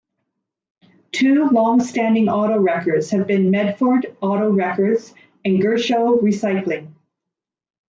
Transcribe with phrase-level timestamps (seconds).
[1.11, 5.13] Two long-standing auto wreckers have been Medford Auto Wreckers
[5.45, 6.95] and Gershow Recycling.